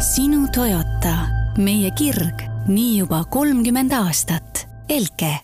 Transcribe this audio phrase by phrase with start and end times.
[0.00, 1.12] sinu Toyota,
[1.60, 2.40] meie kirg,
[2.72, 4.64] nii juba kolmkümmend aastat.
[4.88, 5.34] Elke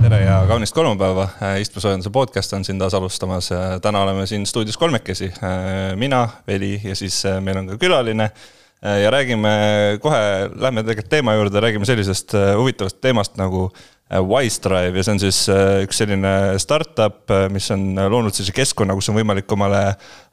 [0.00, 1.26] tere ja kaunist kolmapäeva,
[1.58, 3.50] istmesoojenduse podcast on siin taas alustamas.
[3.82, 5.32] täna oleme siin stuudios kolmekesi,
[5.96, 8.30] mina, Veli ja siis meil on ka külaline.
[8.80, 9.50] Ja räägime
[10.00, 13.68] kohe, lähme tegelikult teema juurde, räägime sellisest huvitavast teemast nagu
[14.10, 15.40] Wisedrive ja see on siis
[15.84, 19.84] üks selline startup, mis on loonud sellise keskkonna, kus on võimalik omale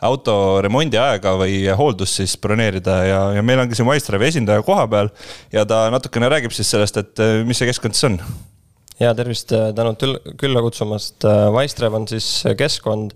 [0.02, 4.88] auto remondi aega või hooldust siis broneerida ja, ja meil ongi siin Wisedrive'i esindaja koha
[4.90, 5.12] peal.
[5.54, 8.18] ja ta natukene räägib siis sellest, et mis see keskkond siis on
[9.00, 10.02] ja tervist, tänud
[10.42, 11.26] külla kutsumast.
[11.54, 13.14] Wisedrive on siis keskkond,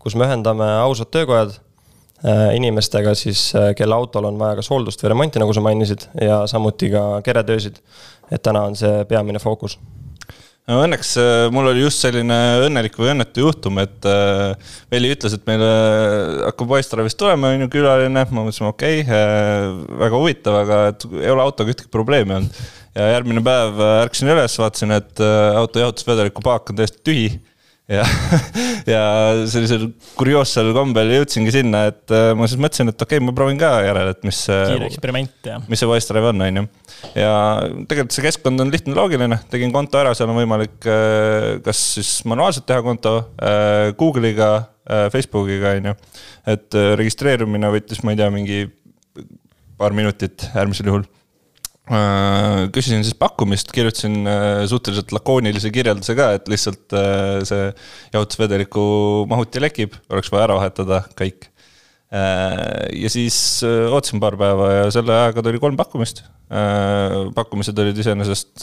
[0.00, 1.58] kus me ühendame ausad töökojad
[2.54, 6.92] inimestega siis, kelle autol on vaja kas hooldust või remonti, nagu sa mainisid, ja samuti
[6.92, 7.82] ka keretöösid.
[8.30, 9.74] et täna on see peamine fookus
[10.70, 11.10] no õnneks
[11.52, 12.36] mul oli just selline
[12.68, 14.06] õnnelik või õnnetu juhtum, et
[14.92, 15.70] Veli ütles, et meile
[16.46, 19.72] hakkab Wisedrive'ist tulema, on ju, külaline, ma mõtlesin, okei okay,,
[20.04, 22.60] väga huvitav, aga et ei ole autoga ühtegi probleemi olnud.
[22.94, 25.24] ja järgmine päev ärkasin üles, vaatasin, et
[25.56, 27.26] auto jahutusvedeliku paak on täiesti tühi
[27.92, 28.04] ja,
[28.94, 29.02] ja
[29.50, 33.72] sellisel kurioossel kombel jõudsingi sinna, et ma siis mõtlesin, et okei okay,, ma proovin ka
[33.86, 34.42] järele, et mis.
[34.48, 35.62] kiire eksperiment, jah.
[35.70, 36.66] mis see Wisedrive on, on ju.
[37.18, 37.32] ja
[37.90, 40.76] tegelikult see keskkond on lihtne, loogiline, tegin konto ära, seal on võimalik
[41.66, 43.16] kas siis manuaalselt teha konto
[43.98, 44.52] Google'iga,
[45.14, 45.96] Facebookiga, on ju.
[46.56, 48.62] et registreerumine võttis, ma ei tea, mingi
[49.78, 51.06] paar minutit äärmisel juhul
[52.72, 54.20] küsisin siis pakkumist, kirjutasin
[54.70, 56.94] suhteliselt lakoonilise kirjelduse ka, et lihtsalt
[57.48, 57.64] see
[58.14, 58.84] jahutusvedeliku
[59.30, 61.48] mahuti lekib, oleks vaja ära vahetada kõik.
[62.12, 66.22] ja siis ootasin paar päeva ja selle ajaga tuli kolm pakkumist.
[67.34, 68.62] pakkumised olid iseenesest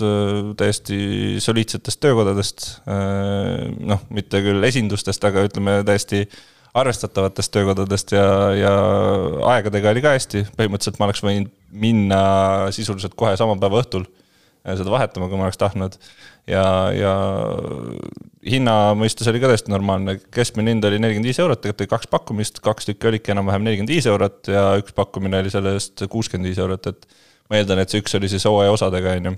[0.57, 1.01] täiesti
[1.43, 2.69] soliidsetest töökodadest.
[2.87, 6.23] noh, mitte küll esindustest, aga ütleme täiesti
[6.77, 8.25] arvestatavatest töökodadest ja,
[8.57, 8.73] ja
[9.55, 12.21] aegadega oli ka hästi, põhimõtteliselt ma oleks võinud minna
[12.75, 14.05] sisuliselt kohe sama päeva õhtul
[14.69, 15.95] seda vahetama, kui ma oleks tahtnud.
[16.49, 16.63] ja,
[16.93, 17.13] ja
[18.45, 22.11] hinna mõistes oli ka täiesti normaalne, keskmine hind oli nelikümmend viis eurot, tegelikult oli kaks
[22.11, 26.51] pakkumist, kaks tükki olidki enam-vähem nelikümmend viis eurot ja üks pakkumine oli selle eest kuuskümmend
[26.51, 27.07] viis eurot, et
[27.49, 29.37] ma eeldan, et see üks oli siis hooajaosadega, on ju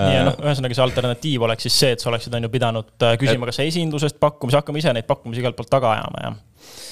[0.00, 3.48] ja noh, ühesõnaga see alternatiiv oleks siis see, et sa oleksid on ju pidanud küsima,
[3.50, 6.38] kas esindusest pakkumisi, hakkama ise neid pakkumisi igalt poolt taga ajama, jah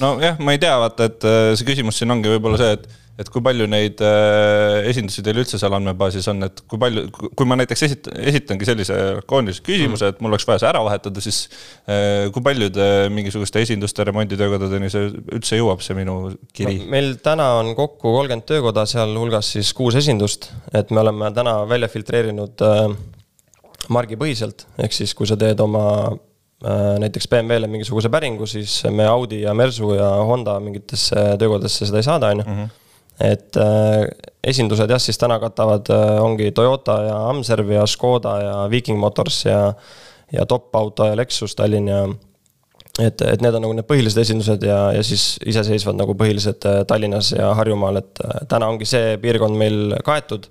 [0.03, 2.87] nojah, ma ei tea, vaata, et see küsimus siin ongi võib-olla see, et,
[3.19, 7.49] et kui palju neid äh, esindusi teil üldse seal andmebaasis on, et kui palju, kui
[7.51, 11.25] ma näiteks esit-, esitangi sellise lakoonilise küsimuse mm., et mul oleks vaja see ära vahetada,
[11.25, 11.41] siis
[11.91, 16.21] äh, kui paljude mingisuguste esinduste remonditöökodadeni see üldse jõuab, see minu
[16.55, 16.89] kiri no,?
[16.95, 21.91] meil täna on kokku kolmkümmend töökoda, sealhulgas siis kuus esindust, et me oleme täna välja
[21.91, 22.87] filtreerinud äh,
[23.91, 25.84] margipõhiselt, ehk siis kui sa teed oma
[26.99, 32.07] näiteks BMW-le mingisuguse päringu, siis me Audi ja Mersu ja Honda mingitesse töökodadesse seda ei
[32.07, 32.69] saada, on ju.
[33.29, 34.09] et äh,
[34.43, 39.45] esindused jah, siis täna katavad äh,, ongi Toyota ja Amserv ja Škoda ja Viking Motors
[39.45, 39.75] ja
[40.33, 42.01] ja Top Auto ja Lexus Tallinn ja
[42.99, 47.31] et, et need on nagu need põhilised esindused ja, ja siis iseseisvad nagu põhilised Tallinnas
[47.37, 48.21] ja Harjumaal, et
[48.51, 50.51] täna ongi see piirkond meil kaetud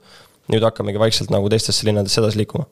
[0.51, 2.67] nüüd hakkamegi vaikselt nagu teistesse linnadesse edasi liikuma.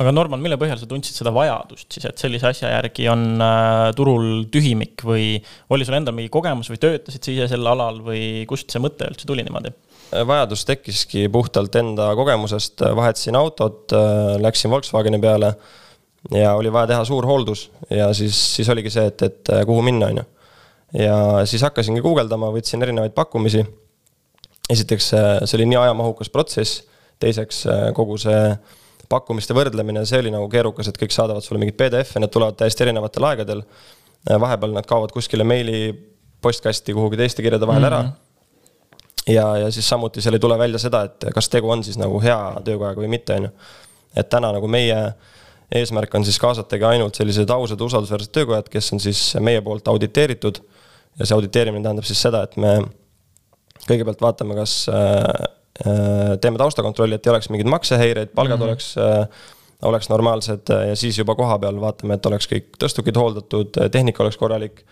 [0.00, 3.88] aga Norman, mille põhjal sa tundsid seda vajadust siis, et sellise asja järgi on äh,
[3.96, 5.34] turul tühimik või
[5.74, 9.10] oli sul endal mingi kogemus või töötasid sa ise sel alal või kust see mõte
[9.10, 9.74] üldse tuli niimoodi?
[10.08, 15.52] vajadus tekkiski puhtalt enda kogemusest, vahetasin autot, äh, läksin Volkswageni peale
[16.32, 19.84] ja oli vaja teha suur hooldus ja siis, siis oligi see, et, et äh, kuhu
[19.84, 20.28] minna, on ju.
[21.04, 23.66] ja siis hakkasingi guugeldama, võtsin erinevaid pakkumisi.
[24.72, 26.88] esiteks, see oli nii ajamahukas protsess
[27.22, 28.42] teiseks äh, kogu see
[29.08, 32.84] pakkumiste võrdlemine, see oli nagu keerukas, et kõik saadavad sulle mingeid PDF-e, need tulevad täiesti
[32.84, 33.64] erinevatel aegadel.
[34.28, 35.92] Äh, vahepeal nad kaovad kuskile meili
[36.44, 37.94] postkasti kuhugi teiste kirjade vahel mm -hmm.
[37.94, 38.02] ära.
[38.02, 39.34] Mhm.
[39.34, 42.20] ja, ja siis samuti seal ei tule välja seda, et kas tegu on siis nagu
[42.20, 43.50] hea töökojaga või mitte, on ju.
[44.16, 45.14] et täna nagu meie
[45.74, 50.58] eesmärk on siis kaasatagi ainult sellised ausad, usaldusväärsed töökojad, kes on siis meie poolt auditeeritud.
[51.18, 52.82] ja see auditeerimine tähendab siis seda, et me
[53.88, 55.57] kõigepealt vaatame, kas äh,
[56.40, 58.68] teeme taustakontrolli, et ei oleks mingeid maksehäireid, palgad mm -hmm.
[58.68, 59.28] oleks, äh,
[59.82, 64.36] oleks normaalsed ja siis juba koha peal vaatame, et oleks kõik tõstukid hooldatud, tehnika oleks
[64.36, 64.84] korralik,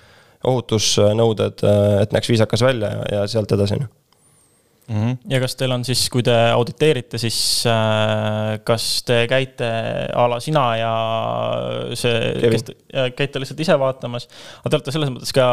[0.45, 1.63] ohutusnõuded,
[2.03, 3.89] et näeks viisakas välja ja, ja sealt edasi, on ju
[4.87, 5.17] Mm -hmm.
[5.29, 9.67] ja kas teil on siis, kui te auditeerite, siis äh, kas te käite
[10.15, 10.93] a la sina ja
[11.95, 12.75] see, kes te,
[13.17, 14.29] käite lihtsalt ise vaatamas,
[14.61, 15.47] aga te olete selles mõttes ka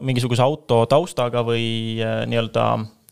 [0.00, 2.64] mingisuguse auto taustaga või äh, nii-öelda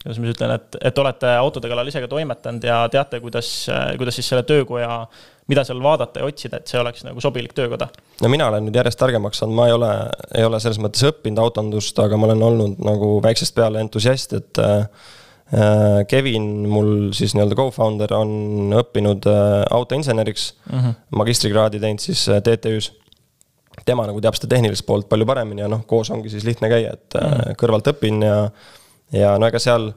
[0.06, 3.50] kuidas ma siis ütlen, et, et olete autode kallal ise ka toimetanud ja teate, kuidas,
[3.98, 5.02] kuidas siis selle töökoja
[5.50, 7.88] mida seal vaadata ja otsida, et see oleks nagu sobilik töökoda?
[8.22, 9.92] no mina olen nüüd järjest targemaks saanud, ma ei ole,
[10.38, 14.62] ei ole selles mõttes õppinud autondust, aga ma olen olnud nagu väiksest peale entusiast, et
[14.62, 14.88] äh,
[16.10, 20.96] Kevin, mul siis nii-öelda co-founder, on õppinud äh, autoinseneriks mm, -hmm.
[21.22, 22.92] magistrikraadi teinud siis äh, TTÜ-s.
[23.84, 26.96] tema nagu teab seda tehnilist poolt palju paremini ja noh, koos ongi siis lihtne käia,
[26.98, 27.56] et mm -hmm.
[27.60, 28.50] kõrvalt õpin ja,
[29.12, 29.92] ja no ega seal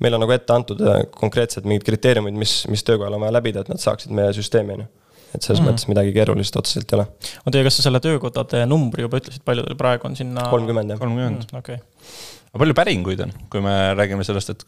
[0.00, 3.64] meil on nagu ette antud äh, konkreetsed mingid kriteeriumid, mis, mis töökohal on vaja läbida,
[3.64, 4.90] et nad saaksid meie süsteemi, on ju
[5.34, 5.70] et selles mm -hmm.
[5.70, 7.06] mõttes midagi keerulist otseselt ei ole.
[7.46, 10.46] oota, ja kas sa selle töökodade numbri juba ütlesid, palju teil praegu on sinna?
[10.50, 10.98] kolmkümmend, jah.
[10.98, 11.58] kolmkümmend mm,.
[11.58, 11.86] okei okay.
[12.50, 14.64] aga palju päringuid on, kui me räägime sellest, et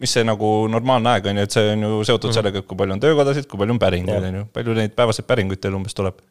[0.00, 2.38] mis see nagu normaalne aeg on ju, et see on ju seotud mm -hmm.
[2.38, 5.26] sellega, et kui palju on töökodasid, kui palju on päringuid, on ju, palju neid päevaseid
[5.26, 6.24] päringuid teil umbes tuleb?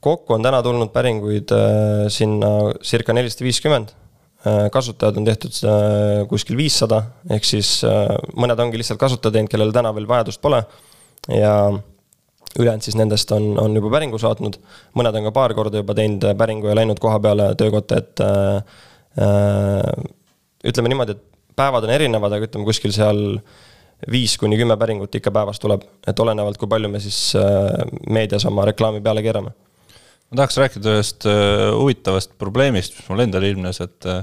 [0.00, 3.94] kokku on täna tulnud päringuid äh, sinna circa nelisada viiskümmend
[4.72, 7.02] kasutajad on tehtud äh, kuskil viissada,
[7.34, 10.62] ehk siis äh, mõned ongi lihtsalt kasutaja teinud, kellel täna veel vajadust pole.
[11.28, 11.52] ja
[12.58, 14.56] ülejäänud siis nendest on, on juba päringu saatnud,
[14.96, 18.62] mõned on ka paar korda juba teinud päringu ja läinud koha peale töökotta, et äh,
[20.64, 21.24] ütleme niimoodi, et
[21.58, 23.22] päevad on erinevad, aga ütleme kuskil seal
[24.10, 27.72] viis kuni kümme päringut ikka päevas tuleb, et olenevalt, kui palju me siis äh,
[28.08, 29.54] meedias oma reklaami peale keerame
[30.28, 34.22] ma tahaks rääkida ühest äh, huvitavast probleemist, mis mul endal ilmnes, et äh,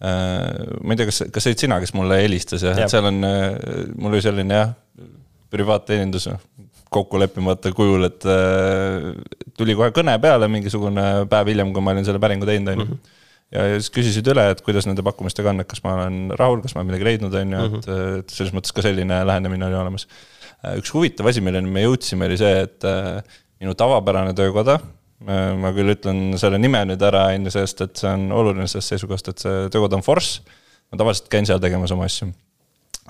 [0.00, 3.20] ma ei tea, kas, kas olid sina, kes mulle helistas jah ja., et seal on,
[3.28, 3.58] äh,
[3.96, 4.72] mul oli selline jah,
[5.54, 6.30] privaatteenindus
[6.94, 8.24] kokku leppimata kujul, et
[9.58, 12.86] tuli kohe kõne peale mingisugune päev hiljem, kui ma olin selle päringu teinud, on ju.
[12.86, 13.12] Mhm.
[13.54, 16.74] ja siis küsisid üle, et kuidas nende pakkumistega on, et kas ma olen rahul, kas
[16.74, 18.20] ma olen midagi leidnud, on ju, et, mhm.
[18.22, 20.06] et selles mõttes ka selline lähenemine oli olemas.
[20.78, 22.86] üks huvitav asi, milleni me jõudsime, oli see, et
[23.62, 28.00] minu tavapärane töökoda Äh, ma küll ütlen selle nime nüüd ära, on ju, sest et
[28.00, 30.42] see on oluline sellest seisukohast, et see töökoda on Force.
[30.92, 32.30] ma tavaliselt käin seal tegemas oma asju.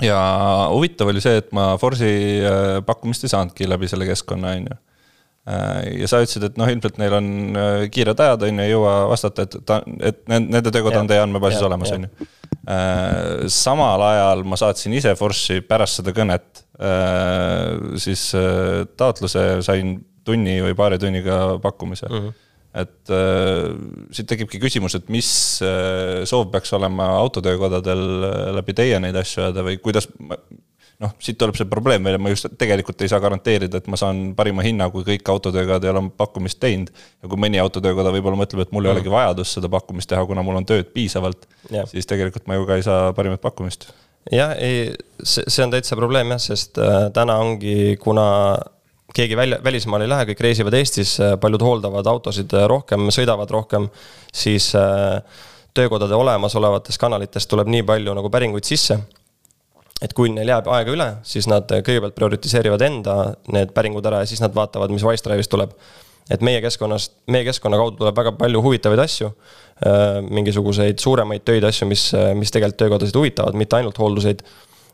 [0.05, 0.19] ja
[0.73, 4.79] huvitav oli see, et ma Force'i äh, pakkumist ei saanudki läbi selle keskkonna, on ju.
[5.45, 7.29] Äh, ja sa ütlesid, et noh, ilmselt neil on
[7.93, 11.67] kiired ajad, on ju, ei jõua vastata, et ta, et nende töökoda on teie andmebaasis
[11.67, 12.33] olemas, on ju.
[13.53, 16.63] samal ajal ma saatsin ise Force'i pärast seda kõnet
[18.01, 18.31] siis
[18.97, 22.19] taotluse, sain tunni või paari tunniga pakkumise mm.
[22.25, 22.41] -hmm
[22.75, 23.71] et äh,
[24.11, 25.29] siit tekibki küsimus, et mis
[25.63, 30.09] äh, soov peaks olema autotöökodadel äh, läbi teie neid asju ajada või kuidas
[31.03, 34.27] noh, siit tuleb see probleem välja, ma just tegelikult ei saa garanteerida, et ma saan
[34.39, 36.91] parima hinna, kui kõik autotöökojad ei ole pakkumist teinud.
[37.23, 40.43] ja kui mõni autotöökoda võib-olla mõtleb, et mul ei olegi vajadust seda pakkumist teha, kuna
[40.47, 41.49] mul on tööd piisavalt
[41.91, 43.89] siis tegelikult ma ju ka ei saa parimat pakkumist.
[44.33, 44.91] jah, ei,
[45.23, 48.27] see, see on täitsa probleem jah, sest äh, täna ongi, kuna
[49.15, 53.89] keegi välja, välismaale ei lähe, kõik reisivad Eestis, paljud hooldavad autosid rohkem, sõidavad rohkem,
[54.35, 55.21] siis äh,
[55.75, 58.99] töökodade olemasolevatest kanalitest tuleb nii palju nagu päringuid sisse.
[60.03, 63.15] et kui neil jääb aega üle, siis nad kõigepealt prioritiseerivad enda
[63.55, 65.71] need päringud ära ja siis nad vaatavad, mis Wisedrive'is tuleb.
[66.31, 69.31] et meie keskkonnast, meie keskkonna kaudu tuleb väga palju huvitavaid asju,
[69.87, 74.43] äh, mingisuguseid suuremaid töid, asju, mis, mis tegelikult töökodasid huvitavad, mitte ainult hoolduseid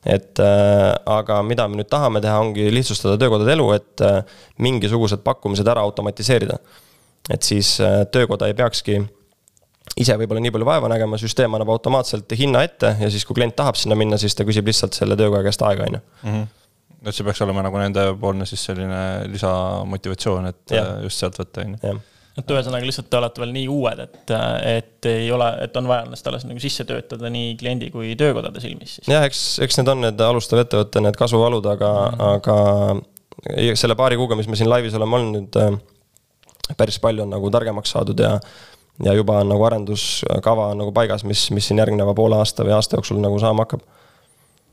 [0.06, 4.20] et äh, aga mida me nüüd tahame teha, ongi lihtsustada töökodade elu, et äh,
[4.62, 6.58] mingisugused pakkumised ära automatiseerida.
[7.30, 9.02] et siis äh, töökoda ei peakski
[10.00, 13.56] ise võib-olla nii palju vaeva nägema, süsteem annab automaatselt hinna ette ja siis, kui klient
[13.56, 16.02] tahab sinna minna, siis ta küsib lihtsalt selle töökoja käest aega, on ju.
[16.22, 16.48] Mhm.
[17.00, 19.02] et see peaks olema nagu nendepoolne siis selline
[19.32, 20.86] lisamotivatsioon, et ja.
[21.04, 22.00] just sealt võtta, on ju
[22.40, 24.32] et ühesõnaga lihtsalt te olete veel nii uued, et,
[24.70, 28.62] et ei ole, et on vaja ennast alles nagu sisse töötada nii kliendi kui töökodade
[28.62, 29.10] silmis siis.
[29.10, 32.34] jah, eks, eks need on need alustav ettevõte, need kasvuvalud, aga mm, -hmm.
[32.40, 37.32] aga selle paari kuuga, mis me siin laivis oleme olnud nüüd, äh, päris palju on
[37.36, 38.38] nagu targemaks saadud ja
[39.04, 42.98] ja juba on nagu arenduskava nagu paigas, mis, mis siin järgneva poole aasta või aasta
[42.98, 43.86] jooksul nagu saama hakkab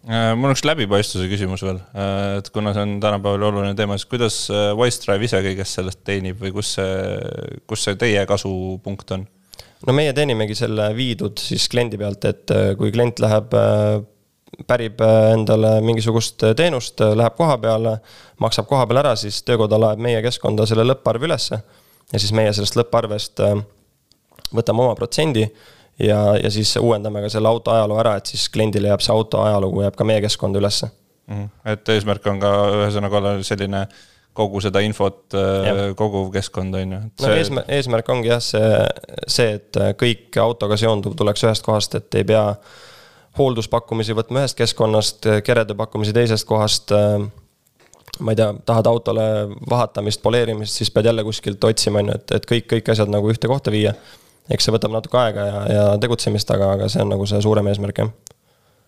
[0.07, 4.09] mul on üks läbipaistvuse küsimus veel, äh, et kuna see on tänapäeval oluline teema, siis
[4.09, 7.17] kuidas äh, Wisedrive ise kõigest sellest teenib või kus see,
[7.67, 9.25] kus see teie kasupunkt on?
[9.87, 13.51] no meie teenimegi selle viidud siis kliendi pealt, et kui klient läheb,
[14.67, 17.97] pärib endale mingisugust teenust, läheb koha peale,
[18.41, 21.59] maksab koha peal ära, siis töökoda laeb meie keskkonda selle lõpparve ülesse.
[22.13, 23.43] ja siis meie sellest lõpparvest
[24.55, 25.45] võtame oma protsendi
[25.99, 29.41] ja, ja siis uuendame ka selle auto ajaloo ära, et siis kliendile jääb see auto
[29.41, 31.35] ajalugu, jääb ka meie keskkonda ülesse mm.
[31.35, 31.71] -hmm.
[31.73, 33.87] et eesmärk on ka ühesõnaga olla selline
[34.37, 36.99] kogu seda infot äh, koguv keskkond, on ju.
[37.21, 38.75] no eesmärk, eesmärk ongi jah, see,
[39.27, 42.45] see, et kõik autoga seonduv tuleks ühest kohast, et ei pea
[43.37, 46.93] hoolduspakkumisi võtma ühest keskkonnast, kerede pakkumisi teisest kohast.
[48.19, 49.25] ma ei tea, tahad autole
[49.69, 53.29] vahatamist, poleerimist, siis pead jälle kuskilt otsima, on ju, et, et kõik, kõik asjad nagu
[53.29, 53.93] ühte kohta viia
[54.53, 57.69] eks see võtab natuke aega ja, ja tegutsemist, aga, aga see on nagu see suurem
[57.71, 58.35] eesmärk, jah.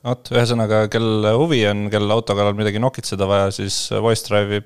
[0.07, 4.61] Vot, ühesõnaga, kel huvi on, kel auto kallal midagi nokitseda vaja, siis Voice Drive'i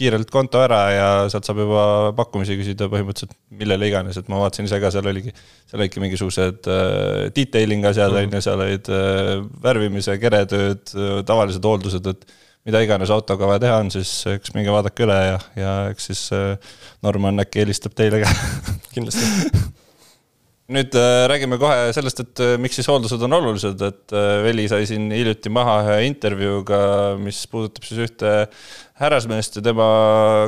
[0.00, 1.82] kiirelt konto ära ja sealt saab juba
[2.16, 5.34] pakkumisi küsida põhimõtteliselt millele iganes, et ma vaatasin ise ka, seal oligi,
[5.68, 9.34] seal olidki mingisugused äh, detailing asjad on ju, seal olid äh,
[9.66, 10.94] värvimise, keretööd,
[11.28, 12.24] tavalised hooldused, et
[12.68, 16.24] mida iganes autoga vaja teha on, siis eks minge vaadake üle ja, ja eks siis
[17.04, 18.32] Norman äkki helistab teile ka.
[18.94, 19.79] Kindlasti
[20.70, 24.66] nüüd äh, räägime kohe sellest, et äh, miks siis hooldused on olulised, et äh, Veli
[24.70, 26.80] sai siin hiljuti maha ühe intervjuuga,
[27.20, 28.34] mis puudutab siis ühte
[29.00, 29.86] härrasmeest ja tema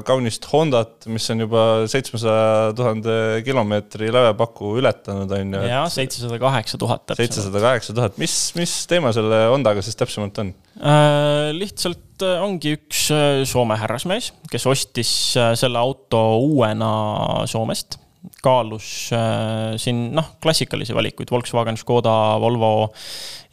[0.07, 3.15] kaunist Hondat, mis on juba seitsmesaja tuhande
[3.47, 5.63] kilomeetri lävepaku ületanud, on ju.
[5.73, 7.23] jaa, seitsesada kaheksa tuhat täpsemalt.
[7.25, 11.51] seitsesada kaheksa tuhat, mis, mis teema selle Hondaga siis täpsemalt on äh,?
[11.57, 13.09] lihtsalt ongi üks
[13.51, 16.93] Soome härrasmees, kes ostis selle auto uuena
[17.51, 17.99] Soomest
[18.43, 22.93] kaalus äh, siin noh, klassikalisi valikuid, Volkswagen, Škoda, Volvo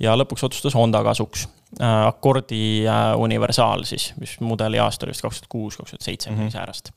[0.01, 1.47] ja lõpuks otsustas Honda kasuks
[1.79, 2.05] äh,.
[2.09, 6.29] Accordi äh, universaal siis, mis mudeli aasta oli vist kaks tuhat kuus, kaks tuhat seitse,
[6.33, 6.55] midagi mhm.
[6.57, 6.93] säärast.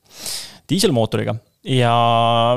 [0.69, 1.93] diiselmootoriga ja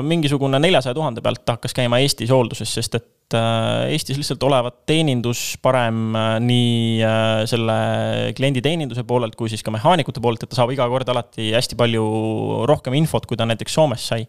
[0.03, 4.81] mingisugune neljasaja tuhande pealt ta hakkas käima Eestis hoolduses, sest et äh, Eestis lihtsalt olevat
[4.89, 7.77] teenindus parem äh, nii äh, selle
[8.37, 11.79] kliendi teeninduse poolelt kui siis ka mehaanikute poolt, et ta saab iga kord alati hästi
[11.79, 12.03] palju
[12.67, 14.27] rohkem infot, kui ta näiteks Soomes sai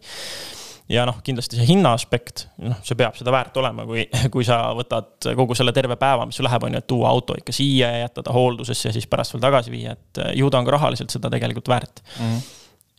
[0.89, 4.61] ja noh, kindlasti see hinna aspekt, noh, see peab seda väärt olema, kui, kui sa
[4.77, 7.91] võtad kogu selle terve päeva, mis sul läheb, on ju, et tuua auto ikka siia
[7.93, 10.77] ja jätta ta hooldusesse ja siis pärast veel tagasi viia, et ju ta on ka
[10.77, 12.31] rahaliselt seda tegelikult väärt mm.
[12.31, 12.55] -hmm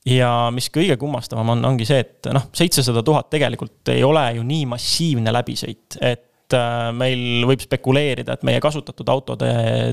[0.08, 4.44] ja mis kõige kummastavam on, ongi see, et noh, seitsesada tuhat tegelikult ei ole ju
[4.46, 9.50] nii massiivne läbisõit, et äh, meil võib spekuleerida, et meie kasutatud autode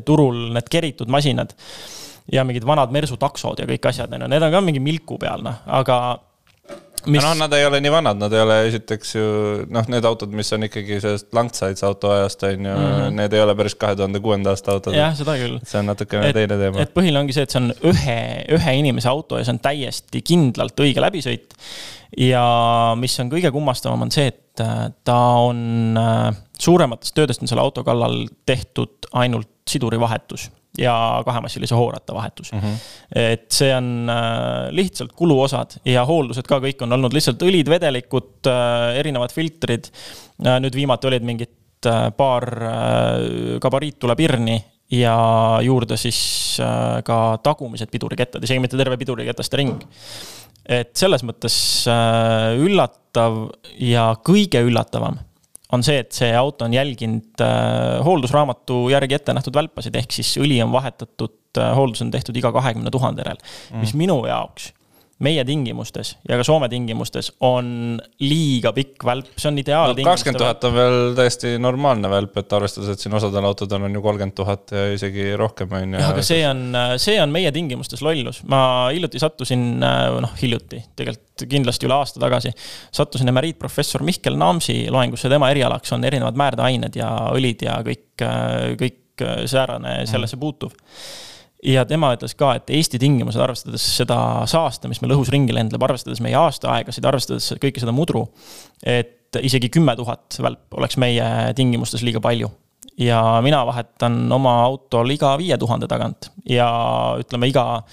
[0.07, 1.51] turul need keritud masinad
[2.31, 5.19] ja mingid vanad Mersu taksod ja kõik asjad, on ju, need on ka mingi milku
[5.19, 5.99] peal, noh, aga
[7.07, 7.23] mis....
[7.23, 9.25] noh, nad ei ole nii vanad, nad ei ole esiteks ju
[9.73, 13.19] noh, need autod, mis on ikkagi sellest Langsides auto ajast on ju mm, -hmm.
[13.21, 14.95] need ei ole päris kahe tuhande kuuenda aasta autod.
[14.97, 15.59] jah, seda küll.
[15.63, 16.81] see on natukene teine teema.
[16.83, 18.19] et põhiline ongi see, et see on ühe,
[18.57, 21.55] ühe inimese auto ja see on täiesti kindlalt õige läbisõit.
[22.17, 22.43] ja
[22.99, 27.63] mis on kõige kummastavam, on see, et äh, ta on äh, suurematest töödest on selle
[27.65, 32.59] auto kallal tehtud ainult sidurivahetus ja kahemassilise hoorata vahetus mm.
[32.59, 32.75] -hmm.
[33.15, 38.47] et see on äh, lihtsalt kuluosad ja hooldused ka kõik on olnud lihtsalt õlid, vedelikud,
[38.47, 39.89] äh, erinevad filtrid.
[40.45, 41.53] Äh, nüüd viimati olid mingid
[42.17, 42.43] paar
[43.61, 44.55] gabariittule-pirni
[44.91, 45.17] ja
[45.61, 46.57] juurde siis
[47.05, 49.83] ka tagumised pidurikettad, isegi mitte terve piduriketaste ring.
[50.65, 51.85] et selles mõttes
[52.57, 53.37] üllatav
[53.79, 55.19] ja kõige üllatavam
[55.75, 60.35] on see, et see auto on jälginud äh, hooldusraamatu järgi ette nähtud välpasid, ehk siis
[60.41, 64.71] õli on vahetatud äh,, hooldus on tehtud iga kahekümne tuhande järel mm., mis minu jaoks
[65.23, 70.13] meie tingimustes ja ka Soome tingimustes on liiga pikk välp, see on ideaaltingimuste no,.
[70.13, 74.03] kakskümmend tuhat on veel täiesti normaalne välp, et arvestades, et siin osadel autodel on ju
[74.05, 76.03] kolmkümmend tuhat ja isegi rohkem on ju.
[76.03, 76.63] jah, aga see on,
[77.01, 78.43] see on meie tingimustes lollus.
[78.51, 78.61] ma
[78.93, 82.53] hiljuti sattusin, noh hiljuti, tegelikult kindlasti üle aasta tagasi,
[82.93, 88.25] sattusin emeriitprofessor Mihkel Naamsi loengusse, tema erialaks on erinevad määrdeained ja õlid ja kõik,
[88.81, 90.77] kõik säärane sellesse puutuv
[91.63, 95.83] ja tema ütles ka, et Eesti tingimused, arvestades seda saasta, mis meil õhus ringi lendleb,
[95.83, 98.27] arvestades meie aastaaegasid, arvestades kõike seda mudru,
[98.85, 101.25] et isegi kümme tuhat välp oleks meie
[101.57, 102.51] tingimustes liiga palju.
[102.97, 106.67] ja mina vahetan oma autol iga viie tuhande tagant ja
[107.19, 107.83] ütleme, iga,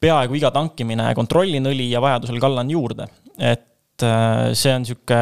[0.00, 3.08] peaaegu iga tankimine kontrollin õli ja vajadusel kallan juurde.
[3.38, 3.66] et
[4.00, 5.18] et äh, see on sihuke,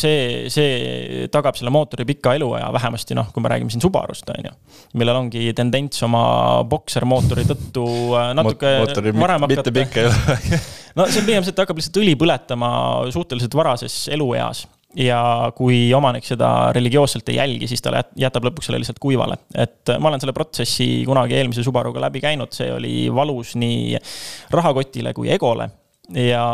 [0.00, 4.50] see, see tagab selle mootori pika eluaja, vähemasti noh, kui me räägime siin Subarust, on
[4.50, 4.54] ju.
[5.00, 6.22] millel ongi tendents oma
[6.68, 7.84] boksermootori tõttu
[8.18, 9.54] äh, natuke mootori varem hakata.
[9.54, 10.64] mitte pikka eluaega
[10.98, 12.72] no see on pigem see, et ta hakkab lihtsalt õli põletama
[13.14, 14.66] suhteliselt varases elueas
[14.98, 15.20] ja
[15.56, 19.36] kui omanik seda religioosselt ei jälgi, siis ta jätab lõpuks selle lihtsalt kuivale.
[19.54, 24.00] et ma olen selle protsessi kunagi eelmise Subaruga läbi käinud, see oli valus nii
[24.54, 25.68] rahakotile kui egole
[26.16, 26.44] ja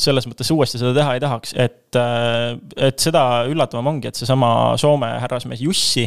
[0.00, 2.52] selles mõttes uuesti seda teha ei tahaks, et, äh,
[2.88, 6.04] et seda üllatavam ongi, et seesama Soome härrasmees Jussi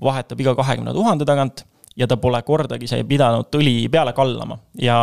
[0.00, 1.64] vahetab iga kahekümne tuhande tagant
[1.94, 4.56] ja ta pole kordagi see pidanud õli peale kallama.
[4.82, 4.96] ja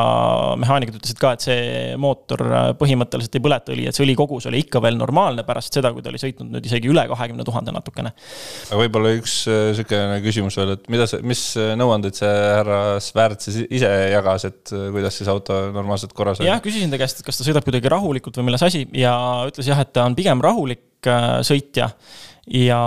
[0.60, 1.60] mehaanikud ütlesid ka, et see
[2.02, 2.44] mootor
[2.80, 6.12] põhimõtteliselt ei põleta õli, et see õlikogus oli ikka veel normaalne pärast seda, kui ta
[6.12, 8.12] oli sõitnud nüüd isegi üle kahekümne tuhande natukene.
[8.68, 11.46] aga võib-olla üks äh, sihukene küsimus veel, et mida see, mis
[11.80, 16.52] nõuandeid see härra Svärd siis ise jagas, et äh, kuidas siis auto normaalselt korras oli?
[16.52, 19.16] jah, küsisin ta käest, et kas ta sõidab kuidagi rahulikult või milles asi ja
[19.48, 21.94] ütles jah, et ta on pigem rahulik äh, sõitja
[22.48, 22.80] ja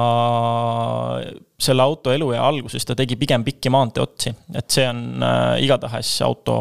[1.58, 6.56] selle auto eluea alguses ta tegi pigem pikki maanteeotsi, et see on äh, igatahes auto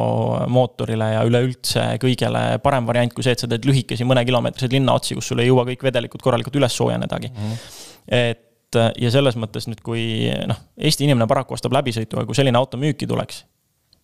[0.54, 5.32] mootorile ja üleüldse kõigele parem variant kui see, et sa teed lühikesi mõnekilomeetriseid linnaotsi, kus
[5.32, 7.42] sul ei jõua kõik vedelikud korralikult üles soojenedagi mm.
[7.42, 7.82] -hmm.
[8.20, 12.38] et äh, ja selles mõttes nüüd, kui noh, Eesti inimene paraku ostab läbisõitu, aga kui
[12.38, 13.44] selline auto müüki tuleks,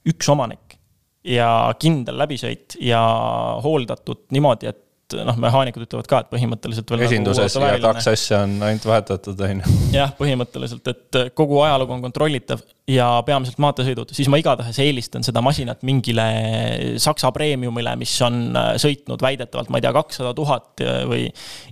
[0.10, 0.80] üks omanik
[1.30, 3.02] ja kindel läbisõit ja
[3.64, 7.82] hooldatud niimoodi, et et noh, mehaanikud ütlevad ka, et põhimõtteliselt veel nagu esinduses nagu ja
[7.84, 9.78] kaks asja on ainult vahetatud, on ju.
[9.96, 15.44] jah, põhimõtteliselt, et kogu ajalugu on kontrollitav ja peamiselt maanteesõidud, siis ma igatahes eelistan seda
[15.46, 16.26] masinat mingile
[17.02, 21.28] Saksa premiumile, mis on äh, sõitnud väidetavalt, ma ei tea, kakssada tuhat või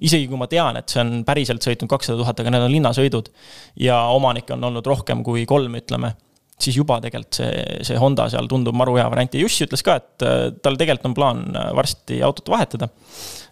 [0.05, 3.33] isegi kui ma tean, et see on päriselt sõitnud kakssada tuhat, aga need on linnasõidud
[3.81, 6.13] ja omanikke on olnud rohkem kui kolm, ütleme
[6.61, 9.99] siis juba tegelikult see, see Honda seal tundub maru hea variant ja Jussi ütles ka,
[10.01, 12.89] et äh, tal tegelikult on plaan äh, varsti autot vahetada.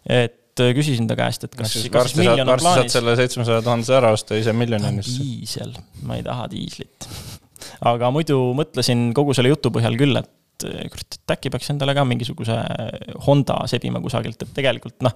[0.06, 2.96] et äh, küsisin ta käest, et kas, kas miljon on plaanis.
[2.98, 5.20] selle seitsmesaja tuhandese ära osta ise miljonisse.
[5.22, 5.76] diisel,
[6.08, 7.10] ma ei taha diislit.
[7.94, 10.32] aga muidu mõtlesin kogu selle jutu põhjal küll, et
[10.64, 12.56] et kurat, et äkki peaks endale ka mingisuguse
[13.28, 15.16] Honda sebima kusagilt, et tegelikult noh.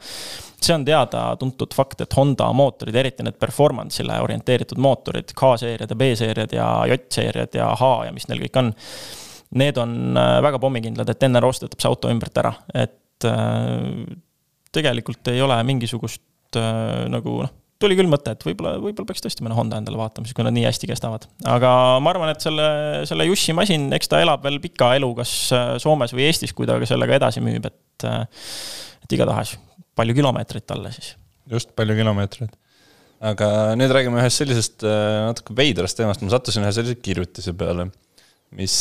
[0.60, 6.56] see on teada-tuntud fakt, et Honda mootorid, eriti need performance'ile orienteeritud mootorid, K-seeriad ja B-seeriad
[6.58, 8.74] ja J-seeriad ja H ja mis neil kõik on.
[9.60, 14.04] Need on äh, väga pommikindlad, et enne roostetab see auto ümbert ära, et äh,
[14.76, 19.56] tegelikult ei ole mingisugust nagu noh tuli küll mõte, et võib-olla, võib-olla peaks tõesti mõne
[19.58, 21.28] Honda endale vaatama, siis kui nad nii hästi kestavad.
[21.48, 21.72] aga
[22.04, 22.68] ma arvan, et selle,
[23.10, 26.68] selle Jussi masin, eks ta elab veel pika elu, kas äh, Soomes või Eestis, kui
[26.68, 28.26] ta sellega edasi müüb, et, äh,
[29.06, 29.56] et igatahes
[30.00, 31.14] palju kilomeetreid talle siis.
[31.52, 32.52] just, palju kilomeetreid.
[33.32, 37.88] aga nüüd räägime ühest sellisest äh, natuke veidrast teemast, ma sattusin ühe sellise kirjutise peale,
[38.60, 38.76] mis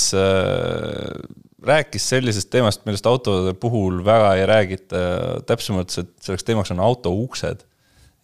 [1.69, 5.01] rääkis sellisest teemast, millest autode puhul väga ei räägita,
[5.47, 7.68] täpsemalt see, selleks teemaks on auto uksed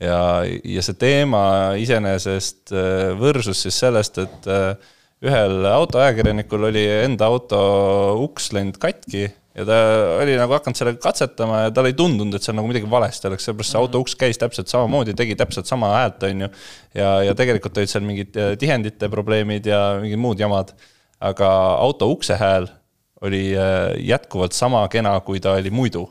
[0.02, 1.44] ja, ja see teema
[1.80, 4.92] iseenesest äh, võrsus siis sellest, et äh,
[5.24, 7.60] ühel autoajakirjanikul oli enda auto
[8.24, 9.76] uks läinud katki ja ta
[10.20, 13.46] oli nagu hakanud sellega katsetama ja tal ei tundunud, et seal nagu midagi valesti oleks,
[13.46, 16.48] sellepärast see auto uks käis täpselt samamoodi, tegi täpselt sama häält, on ju.
[16.98, 20.74] ja, ja tegelikult olid seal mingid äh, tihendite probleemid ja mingid muud jamad.
[21.24, 21.48] aga
[21.80, 22.66] auto ukse hääl
[23.24, 23.54] oli
[24.04, 26.02] jätkuvalt sama kena, kui ta oli muidu.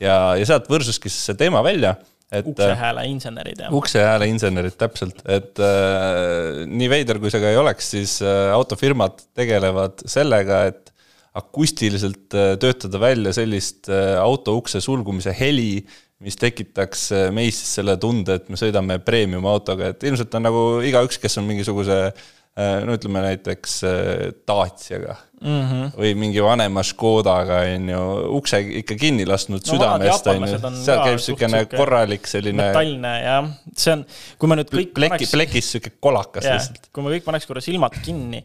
[0.00, 1.94] ja, ja sealt võrsuski siis see teema välja
[2.40, 3.74] et uksehääle äh, insenerid, jah.
[3.74, 9.26] uksehääle insenerid, täpselt, et äh, nii veider, kui see ka ei oleks, siis äh, autofirmad
[9.36, 10.92] tegelevad sellega, et
[11.34, 15.84] akustiliselt äh, töötada välja sellist äh, auto ukse sulgumise heli,
[16.24, 20.64] mis tekitaks äh, meis selle tunde, et me sõidame premium autoga, et ilmselt on nagu
[20.86, 25.88] igaüks, kes on mingisuguse äh, no ütleme näiteks äh, Daciaga mm -hmm.
[25.98, 28.02] või mingi vanema Škodaga, on ju,
[28.38, 33.50] ukse ikka kinni lasknud no, südamest, on ju, seal käib niisugune korralik selline metallne jah,
[33.76, 34.06] see on,
[34.38, 36.88] kui me nüüd kõik pleki paneks..., plekis niisugune kolakas yeah, lihtsalt.
[36.92, 38.44] kui me kõik paneks korra silmad kinni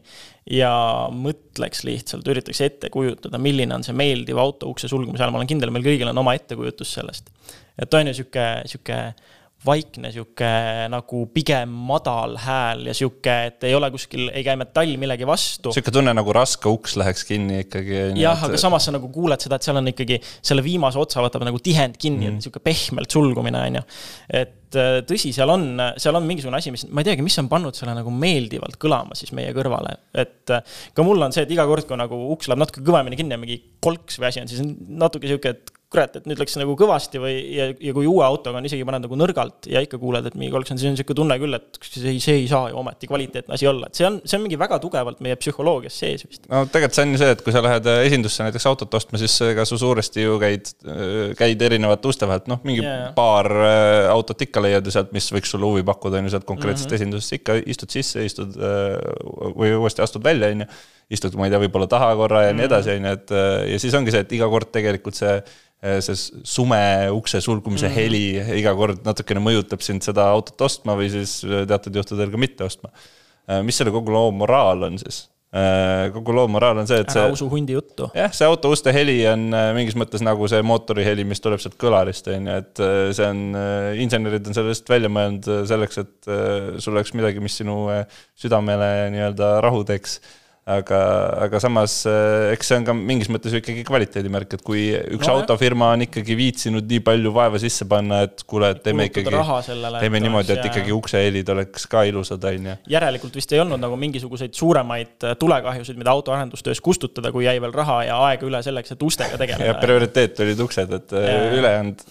[0.49, 0.73] ja
[1.13, 5.53] mõtleks lihtsalt, üritaks ette kujutada, milline on see meeldiv auto ukse sulgumise ajal, ma olen
[5.53, 7.29] kindel, meil kõigil on oma ettekujutus sellest.
[7.77, 9.13] et on ju niisugune, niisugune
[9.65, 10.49] vaikne sihuke
[10.91, 15.73] nagu pigem madal hääl ja sihuke, et ei ole kuskil, ei käi metall millegi vastu.
[15.75, 17.97] sihuke tunne nagu raske uks läheks kinni ikkagi.
[18.21, 21.43] jah, aga samas sa nagu kuuled seda, et seal on ikkagi selle viimase otsa võtab
[21.47, 23.83] nagu tihend kinni mm., et sihuke pehmelt sulgumine, on ju.
[24.41, 25.65] et äh, tõsi, seal on,
[25.99, 29.17] seal on mingisugune asi, mis, ma ei teagi, mis on pannud selle nagu meeldivalt kõlama
[29.19, 29.97] siis meie kõrvale.
[30.15, 33.19] et äh, ka mul on see, et iga kord, kui nagu uks läheb natuke kõvemini
[33.19, 34.71] kinni ja mingi kolks või asi on, siis on
[35.03, 38.59] natuke sihuke, et kurat, et nüüd läks nagu kõvasti või, ja, ja kui uue autoga
[38.59, 41.17] on isegi paned nagu nõrgalt ja ikka kuuled, et mingi kolks on, siis on niisugune
[41.17, 44.05] tunne küll, et see ei, see ei saa ju ometi kvaliteetne asi olla, et see
[44.05, 46.43] on, see on mingi väga tugevalt meie psühholoogias sees vist.
[46.45, 49.21] no tegelikult see on ju see, et kui sa lähed äh, esindusse näiteks autot ostma,
[49.21, 53.09] siis ega su suuresti ju käid, äh, käid erinevate uste vahelt, noh, mingi yeah.
[53.17, 56.45] paar äh, autot ikka leiad ju sealt, mis võiks sulle huvi pakkuda, on ju, sealt
[56.45, 57.01] konkreetsest mm -hmm.
[57.01, 58.53] esindusest ikka istud sisse, istud
[59.57, 60.69] või uuesti astud välja, on ju
[61.09, 62.59] istud, ma ei tea, võib-olla taha korra ja mm.
[62.59, 63.31] nii edasi, on ju, et
[63.71, 66.81] ja siis ongi see, et iga kord tegelikult see Äh, see sume
[67.15, 67.95] ukse sulgumise mm -hmm.
[67.95, 72.37] heli iga kord natukene mõjutab sind seda autot ostma või siis äh, teatud juhtudel ka
[72.37, 72.91] mitte ostma.
[73.47, 75.29] Äh, mis selle kogu loo moraal on siis?
[76.13, 77.23] kogu loo moraal on see, et see.
[77.23, 78.05] ära usu hundi juttu.
[78.13, 81.73] jah, see auto uste heli on mingis mõttes nagu see mootori heli, mis tuleb sealt
[81.81, 82.81] kõlarist, on ju, et
[83.17, 83.39] see on,
[83.97, 86.29] insenerid on sellest välja mõelnud selleks, et
[86.77, 87.79] sul oleks midagi, mis sinu
[88.37, 90.19] südamele nii-öelda rahu teeks
[90.69, 90.99] aga,
[91.45, 95.27] aga samas eh, eks see on ka mingis mõttes ju ikkagi kvaliteedimärk, et kui üks
[95.27, 99.33] no, autofirma on ikkagi viitsinud nii palju vaeva sisse panna, et kuule, et teeme ikkagi,
[99.99, 102.77] teeme niimoodi, et ikkagi uksehelid oleks ka ilusad, on ju.
[102.95, 108.01] järelikult vist ei olnud nagu mingisuguseid suuremaid tulekahjusid, mida autoarendustöös kustutada, kui jäi veel raha
[108.09, 109.71] ja aega üle selleks, et ustega tegeleda.
[109.71, 111.15] ja prioriteet olid uksed, et
[111.59, 112.03] ülejäänud,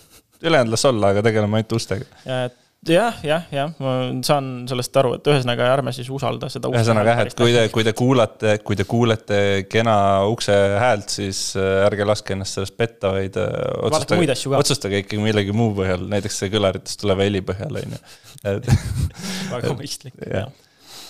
[0.42, 2.08] ülejäänud las olla, aga tegeleme ainult ustega.
[2.44, 3.94] et jah, jah, jah, ma
[4.26, 6.70] saan sellest aru, et ühesõnaga ärme siis usalda seda.
[6.70, 9.96] ühesõnaga jah, et kui te, kui te kuulate, kui te kuulete kena
[10.30, 13.50] ukse häält, siis äh, ärge laske ennast sellest petta, vaid äh,
[13.88, 18.78] otsustage, otsustage ikkagi millegi muu põhjal, näiteks see kõlaritest tuleva heli põhjal, on ju.
[19.56, 20.48] väga mõistlik, jah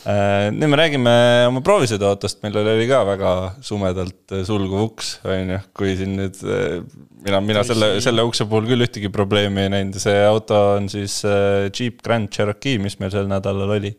[0.07, 1.13] nüüd me räägime
[1.49, 3.35] oma proovisõiduautost, millel oli ka väga
[3.65, 6.83] sumedalt äh, sulguv uks, on ju, kui siin nüüd äh,
[7.27, 11.21] mina, mina selle, selle ukse puhul küll ühtegi probleemi ei näinud, see auto on siis
[11.25, 13.97] Jeep Grand Cherokee, mis meil sel nädalal oli.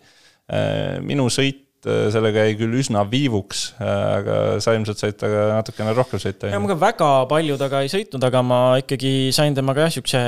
[1.05, 5.93] minu sõit Äh, sellega jäi küll üsna viivuks, äh, aga sa ilmselt said temaga natukene
[5.95, 6.49] rohkem sõita.
[6.51, 10.21] ja ma ka väga palju taga ei sõitnud, aga ma ikkagi sain temaga jah, siukse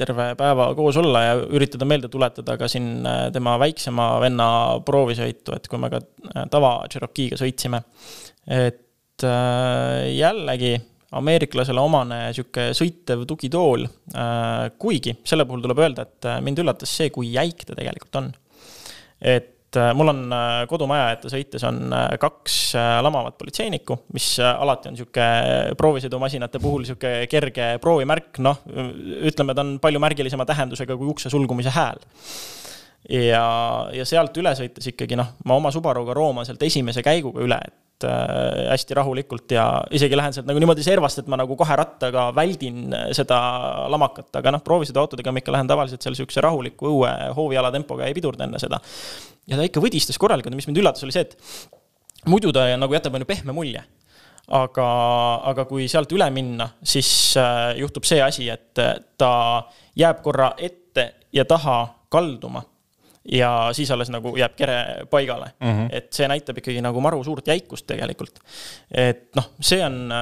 [0.00, 4.48] terve päeva koos olla ja üritada meelde tuletada ka siin äh, tema väiksema venna
[4.86, 6.02] proovisõitu, et kui me ka
[6.50, 7.82] tava Cherokee'ga sõitsime.
[8.48, 8.84] et
[10.14, 10.76] jällegi
[11.18, 13.86] ameeriklasele omane sihuke sõitev tugitool.
[14.78, 18.32] kuigi selle puhul tuleb öelda, et mind üllatas see, kui jäik ta tegelikult on.
[19.20, 22.56] et et äh, mul on äh, kodumaja ette sõites on äh, kaks
[23.04, 25.26] lamavat politseinikku, mis alati on sihuke
[25.76, 28.62] proovisõidumasinate puhul sihuke kerge proovimärk, noh,
[29.28, 32.00] ütleme, ta on palju märgilisema tähendusega kui ukse sulgumise hääl.
[33.08, 33.44] Ja,
[33.94, 37.76] ja sealt üle sõites ikkagi noh, ma oma Subaruga rooman sealt esimese käiguga üle, et
[38.04, 42.94] hästi rahulikult ja isegi lähen sealt nagu niimoodi servast, et ma nagu kahe rattaga väldin
[43.16, 43.38] seda
[43.90, 48.16] lamakat, aga noh, proovisõiduautodega ma ikka lähen tavaliselt seal sihukese rahuliku õue hooviala tempoga ei
[48.16, 48.80] pidurda enne seda.
[49.48, 52.94] ja ta ikka võdistas korralikult ja mis mind üllatas, oli see, et muidu ta nagu
[52.94, 53.82] jätab on ju pehme mulje
[54.48, 54.88] aga,
[55.50, 58.80] aga kui sealt üle minna, siis äh, juhtub see asi, et
[59.18, 59.32] ta
[59.98, 62.62] jääb korra ette ja taha kalduma
[63.32, 65.70] ja siis alles nagu jääb kere paigale mm.
[65.70, 65.88] -hmm.
[65.92, 68.40] et see näitab ikkagi nagu maru suurt jäikust tegelikult.
[68.90, 70.12] et noh, see on,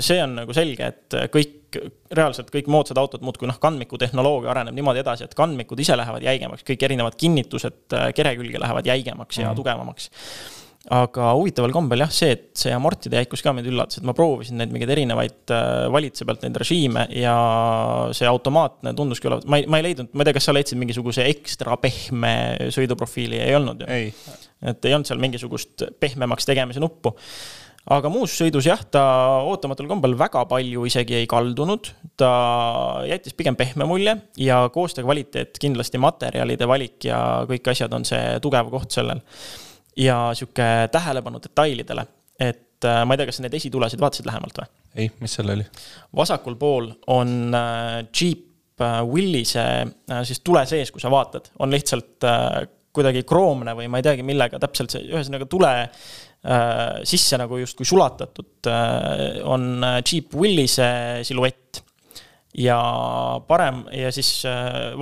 [0.00, 1.80] see on nagu selge, et kõik,
[2.14, 6.64] reaalselt kõik moodsad autod muudkui noh, kandmikutehnoloogia areneb niimoodi edasi, et kandmikud ise lähevad jäigemaks,
[6.70, 9.46] kõik erinevad kinnitused kere külge lähevad jäigemaks mm -hmm.
[9.46, 9.56] ja mhm.
[9.56, 10.10] tugevamaks
[10.94, 14.56] aga huvitaval kombel jah, see, et see amortide jäikus ka mind üllatas, et ma proovisin
[14.60, 17.34] neid mingeid erinevaid äh, valitse pealt neid režiime ja
[18.16, 20.80] see automaatne tunduski olevat, ma ei, ma ei leidnud, ma ei tea, kas sa leidsid
[20.80, 22.32] mingisuguse ekstra pehme
[22.74, 24.00] sõiduprofiili, ei olnud ju?
[24.68, 27.12] et ei olnud seal mingisugust pehmemaks tegemise nuppu.
[27.88, 29.02] Aga muus sõidus jah, ta
[29.48, 31.88] ootamatul kombel väga palju isegi ei kaldunud,
[32.20, 32.32] ta
[33.08, 34.12] jättis pigem pehme mulje
[34.44, 39.22] ja koostöö kvaliteet, kindlasti materjalide valik ja kõik asjad on see tugev koht sellel
[39.98, 42.04] ja sihuke tähelepanu detailidele,
[42.38, 44.70] et äh, ma ei tea, kas sa neid esitulesid vaatasid lähemalt või?
[45.02, 45.66] ei, mis seal oli?
[46.16, 49.66] vasakul pool on äh, Jeep äh, Willise
[50.28, 52.26] siis tule sees, kui sa vaatad, on lihtsalt
[52.94, 55.74] kuidagi kroomne või ma ei teagi, millega täpselt see, ühesõnaga tule
[57.06, 58.68] sisse nagu justkui sulatatud,
[59.50, 60.86] on Jeep Willise
[61.26, 61.80] siluett
[62.54, 62.78] ja
[63.50, 64.30] parem ja siis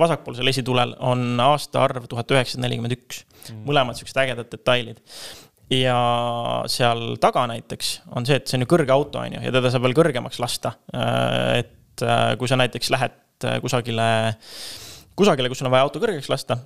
[0.01, 3.21] vasakpoolsel esitulel on aastaarv tuhat üheksasada nelikümmend üks.
[3.67, 5.01] Mõlemad siuksed ägedad detailid.
[5.73, 5.97] ja
[6.71, 9.71] seal taga näiteks on see, et see on ju kõrge auto, on ju, ja teda
[9.73, 10.77] saab veel kõrgemaks lasta.
[10.95, 14.09] Äh, et äh, kui sa näiteks lähed äh, kusagile,
[15.19, 16.61] kusagile, kus sul on vaja auto kõrgeks lasta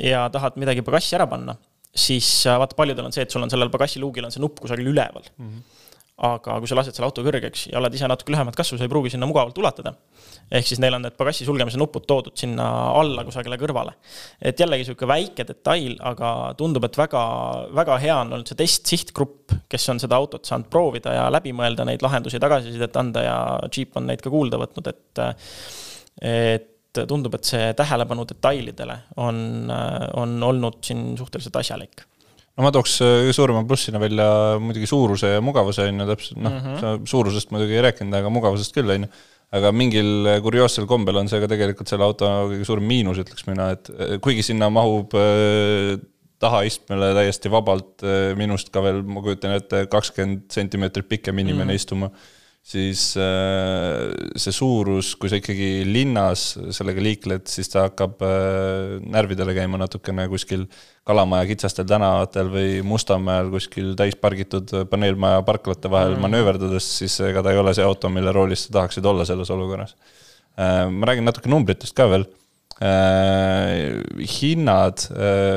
[0.00, 1.56] ja tahad midagi pagassi ära panna,
[1.92, 5.28] siis vaata, paljudel on see, et sul on sellel pagassiluugil on see nupp kusagil üleval
[5.36, 5.48] mm.
[5.48, 5.76] -hmm
[6.18, 8.90] aga kui sa lased selle auto kõrgeks ja oled ise natuke lühemat kasvu, sa ei
[8.90, 9.94] pruugi sinna mugavalt ulatada
[10.48, 13.94] ehk siis neil on need pagassi sulgemise nupud toodud sinna alla kusagile kõrvale.
[14.40, 17.22] et jällegi sihuke väike detail, aga tundub, et väga,
[17.76, 21.86] väga hea on olnud see testsihtgrupp, kes on seda autot saanud proovida ja läbi mõelda,
[21.88, 25.24] neid lahendusi, tagasisidet anda ja Jeep on neid ka kuulda võtnud, et,
[26.24, 29.68] et tundub, et see tähelepanu detailidele on,
[30.18, 32.08] on olnud siin suhteliselt asjalik
[32.58, 34.28] no ma tooks kõige suurema plussina välja
[34.62, 38.32] muidugi suuruse ja mugavuse on ju täpselt, noh mm -hmm., suurusest muidugi ei rääkinud, aga
[38.34, 39.12] mugavusest küll, on ju
[39.56, 43.70] aga mingil kurioossel kombel on see ka tegelikult selle auto kõige suurem miinus, ütleks mina,
[43.76, 43.88] et
[44.24, 45.96] kuigi sinna mahub äh,
[46.42, 51.80] tahaistmele täiesti vabalt äh, minust ka veel, ma kujutan ette, kakskümmend sentimeetrit pikem inimene mm.
[51.80, 52.10] istuma
[52.68, 59.54] siis äh, see suurus, kui sa ikkagi linnas sellega liikled, siis ta hakkab äh, närvidele
[59.56, 60.66] käima natukene kuskil
[61.08, 66.26] Kalamaja kitsastel tänavatel või Mustamäel kuskil täis pargitud paneelmaja parklate vahel mm.
[66.26, 69.96] manööverdades, siis ega ta ei ole see auto, mille roolis sa tahaksid olla selles olukorras.
[70.60, 72.28] Äh, ma räägin natuke numbritest ka veel.
[74.38, 75.02] hinnad,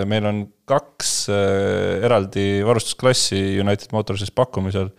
[0.10, 4.90] meil on kaks eraldi varustusklassi United Motorsis pakkumisel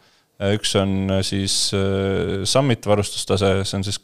[0.57, 4.01] üks on äh, siis äh, Summit varustustase, see on siis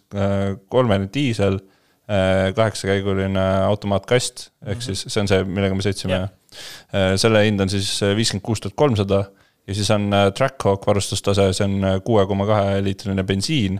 [0.69, 1.61] kolmene diisel,
[2.09, 4.85] kaheksakäiguline automaatkast, ehk mhm.
[4.87, 6.23] siis see on see, millega me sõitsime
[7.21, 9.19] selle hind on siis viiskümmend kuus tuhat kolmsada
[9.69, 13.77] ja siis on Trackhawk varustustase, see on kuue koma kahe liitrine bensiin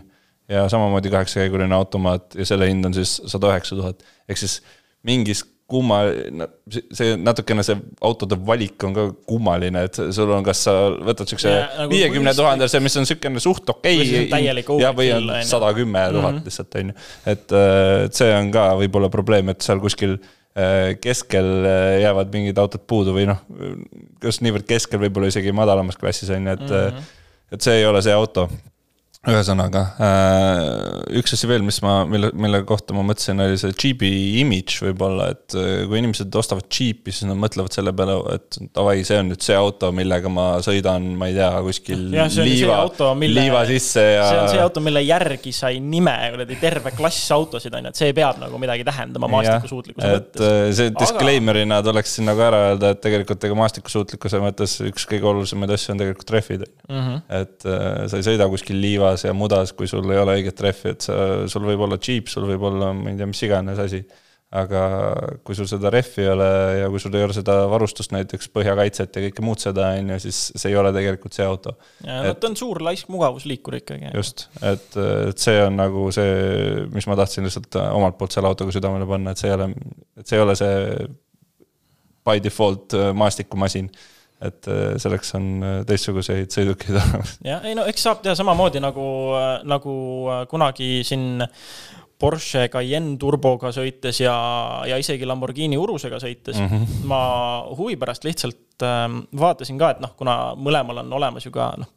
[0.49, 4.05] ja samamoodi kaheksakäiguline automaat ja selle hind on siis sada üheksa tuhat.
[4.29, 4.59] ehk siis
[5.09, 5.99] mingis kumma,
[6.95, 11.51] see natukene see autode valik on ka kummaline, et sul on, kas sa võtad siukse
[11.51, 14.49] nagu viiekümne tuhandese, mis on siukene suht okei okay,.
[14.81, 16.43] ja, või on sada kümme tuhat mhm.
[16.47, 16.97] lihtsalt, on ju.
[17.35, 20.19] et, äh, et see on ka võib-olla probleem, et seal kuskil
[20.99, 21.45] keskel
[22.01, 23.37] jäävad mingid autod puudu või noh,
[24.25, 26.73] just niivõrd keskel, võib-olla isegi madalamas klassis on ju, et mm.
[26.73, 27.13] -hmm.
[27.55, 28.49] et see ei ole see auto
[29.27, 34.09] ühesõnaga, äh, üks asi veel, mis ma, mille, mille kohta ma mõtlesin, oli see Jeepi
[34.39, 39.01] image võib-olla, et äh, kui inimesed ostavad Jeepi, siis nad mõtlevad selle peale, et davai,
[39.03, 42.77] see on nüüd see auto, millega ma sõidan, ma ei tea, kuskil ja, liiva,
[43.19, 44.29] mille, liiva sisse ja.
[44.29, 48.01] see on see auto, mille järgi sai nime, kuradi terve klass autosid on ju, et
[48.05, 50.39] see peab nagu midagi tähendama maastikusuutlikkuse mõttes.
[50.39, 51.89] et äh, see disclaimer'ina Aga...
[51.91, 56.05] tuleks siin nagu ära öelda, et tegelikult ega maastikusuutlikkuse mõttes üks kõige olulisemaid asju on
[56.05, 57.03] tegelikult rehvid mm.
[57.03, 57.21] -hmm.
[57.41, 57.69] et
[58.07, 61.05] sa ei sõida kuskil liiva liivas ja mudas, kui sul ei ole õiget rehvi, et
[61.05, 61.19] sa,
[61.49, 64.03] sul võib olla džiip, sul võib olla, ma ei tea, mis iganes asi.
[64.49, 64.79] aga
[65.45, 66.45] kui sul seda rehvi ei ole
[66.79, 70.17] ja kui sul ei ole seda varustust, näiteks põhjakaitset ja kõike muud seda, on ju,
[70.23, 71.75] siis see ei ole tegelikult see auto.
[72.01, 74.09] no ta on suur laisk mugavusliikur ikkagi.
[74.15, 74.97] just, et,
[75.29, 79.35] et see on nagu see, mis ma tahtsin lihtsalt omalt poolt selle autoga südamele panna,
[79.35, 79.69] et see ei ole,
[80.17, 81.11] et see ei ole see
[82.25, 83.93] by default maastikumasin
[84.39, 87.35] et äh, selleks on äh, teistsuguseid sõidukeid olemas.
[87.51, 89.95] jah, ei no eks saab teha samamoodi nagu, äh, nagu
[90.51, 91.43] kunagi siin
[92.19, 94.33] Porsche Cayenne turboga sõites ja,
[94.87, 96.67] ja isegi Lamborghini Urusega sõites mm.
[96.67, 97.05] -hmm.
[97.07, 97.21] ma
[97.75, 99.05] huvi pärast lihtsalt äh,
[99.39, 101.91] vaatasin ka, et noh, kuna mõlemal on olemas ju ka noh,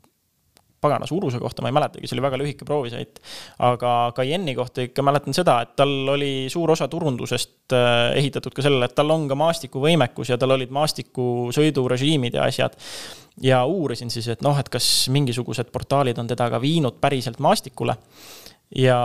[0.82, 3.22] pagana suuruse kohta ma ei mäletagi, see oli väga lühike proovisõit.
[3.62, 8.66] aga Cayenne'i kohta ikka mäletan seda, et tal oli suur osa turundusest äh, ehitatud ka
[8.66, 12.76] sellele, et tal on ka maastikuvõimekus ja tal olid maastikusõidurežiimid ja asjad.
[13.40, 17.96] ja uurisin siis, et noh, et kas mingisugused portaalid on teda ka viinud päriselt maastikule
[18.76, 18.96] ja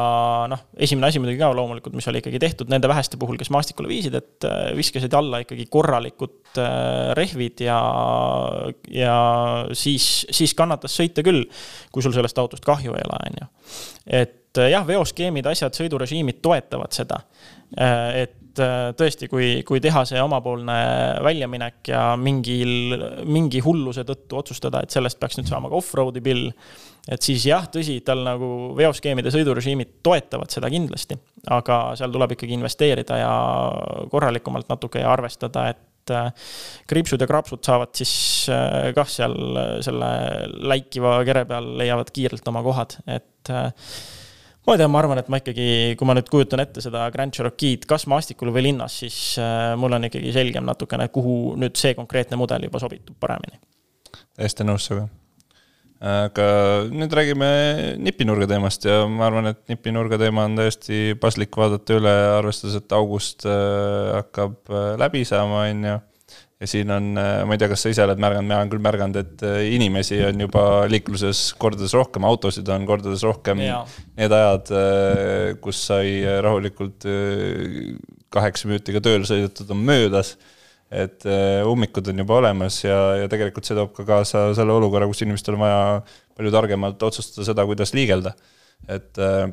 [0.47, 3.89] noh, esimene asi muidugi ka loomulikult, mis oli ikkagi tehtud nende väheste puhul, kes maastikule
[3.91, 7.77] viisid, et äh, viskasid alla ikkagi korralikud äh, rehvid ja,
[8.93, 9.17] ja
[9.75, 11.43] siis, siis kannatas sõita küll,
[11.91, 13.49] kui sul sellest autost kahju ei ole, on ju.
[14.21, 17.21] et äh, jah, veoskeemid, asjad, sõidurežiimid toetavad seda.
[18.15, 20.78] et tõesti, kui, kui teha see omapoolne
[21.26, 22.98] väljaminek ja mingil,
[23.30, 26.52] mingi hulluse tõttu otsustada, et sellest peaks nüüd saama ka off-road'i pill
[27.08, 31.17] et siis jah, tõsi, tal nagu veoskeemide sõidurežiimid toetavad seda kindlasti,
[31.56, 33.34] aga seal tuleb ikkagi investeerida ja
[34.12, 36.52] korralikumalt natuke ja arvestada, et äh,
[36.89, 38.13] kriipsud ja krapsud saavad siis
[38.52, 40.12] äh, kah seal äh, selle
[40.67, 43.54] läikiva kere peal leiavad kiirelt oma kohad, et
[44.67, 45.67] ma ei tea, ma arvan, et ma ikkagi,
[45.99, 49.19] kui ma nüüd kujutan ette seda Grand Cherokee'd, kas maastikul või linnas, siis
[49.80, 53.62] mul on ikkagi selgem natukene, kuhu nüüd see konkreetne mudel juba sobitub paremini.
[54.36, 55.08] täiesti nõus sinuga
[56.03, 56.47] aga
[56.93, 57.47] nüüd räägime
[57.97, 62.93] nipinurga teemast ja ma arvan, et nipinurga teema on täiesti paslik vaadata üle, arvestades, et
[62.93, 65.97] august äh, hakkab äh, läbi saama, on ju.
[66.58, 68.84] Ja siin on, äh, ma ei tea, kas sa ise oled märganud, mina olen küll
[68.84, 73.63] märganud, et inimesi on juba liikluses kordades rohkem, autosid on kordades rohkem.
[74.17, 74.76] Need ajad,
[75.63, 77.08] kus sai rahulikult
[78.34, 80.36] kaheksa minutiga tööle sõidetud, on möödas
[80.91, 85.08] et äh, ummikud on juba olemas ja, ja tegelikult see toob ka kaasa selle olukorra,
[85.10, 85.80] kus inimestel on vaja
[86.38, 88.34] palju targemalt otsustada seda, kuidas liigelda.
[88.88, 89.50] et äh,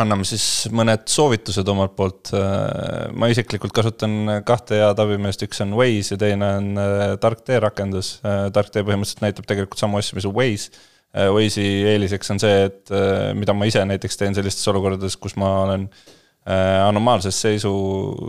[0.00, 2.30] anname siis mõned soovitused omalt poolt.
[2.36, 7.44] Äh, ma isiklikult kasutan kahte head abimeest, üks on Waze ja teine on äh, tark
[7.44, 8.14] tee rakendus.
[8.22, 10.88] tark tee põhimõtteliselt näitab tegelikult samu asju, mis on Waze.
[11.12, 12.88] Waze'i eeliseks on see, et
[13.36, 16.06] mida ma ise näiteks teen sellistes olukordades, kus ma olen äh,
[16.42, 17.70] Äh, anomaalses seisu,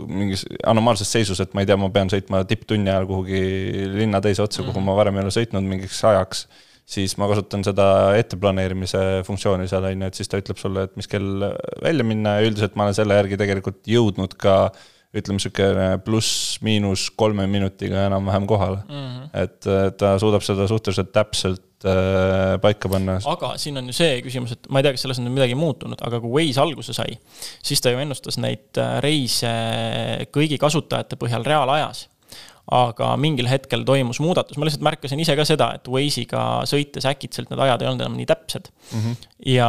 [0.06, 3.40] mingis anomaalses seisus, et ma ei tea, ma pean sõitma tipptunni ajal kuhugi
[3.90, 4.86] linna teise otsa kuhu mhm.
[4.86, 6.44] ma varem ei ole sõitnud mingiks ajaks,
[6.84, 7.86] siis ma kasutan seda
[8.18, 11.46] etteplaneerimise funktsiooni seal, on ju, et siis ta ütleb sulle, et mis kell
[11.82, 14.58] välja minna ja üldiselt ma olen selle järgi tegelikult jõudnud ka
[15.14, 19.04] ütleme, niisugune pluss-miinus kolme minutiga enam-vähem kohale mm.
[19.04, 19.28] -hmm.
[19.44, 23.20] et ta suudab seda suhteliselt täpselt äh, paika panna.
[23.24, 26.00] aga siin on ju see küsimus, et ma ei tea, kas selles on midagi muutunud,
[26.02, 27.18] aga kui Waze alguse sai,
[27.62, 29.54] siis ta ju ennustas neid äh, reise
[30.34, 32.08] kõigi kasutajate põhjal reaalajas
[32.72, 37.50] aga mingil hetkel toimus muudatus, ma lihtsalt märkasin ise ka seda, et Waze'iga sõites äkitselt
[37.52, 39.00] need ajad ei olnud enam nii täpsed mm.
[39.02, 39.26] -hmm.
[39.52, 39.68] ja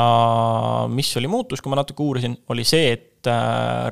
[0.87, 3.11] mis oli muutus, kui ma natuke uurisin, oli see, et